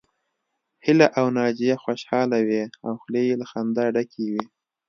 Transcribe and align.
هيله 0.85 1.07
او 1.19 1.25
ناجيه 1.37 1.75
خوشحاله 1.83 2.39
وې 2.47 2.63
او 2.85 2.91
خولې 3.01 3.21
يې 3.27 3.35
له 3.41 3.45
خندا 3.51 3.85
ډکې 3.95 4.25
وې 4.33 4.43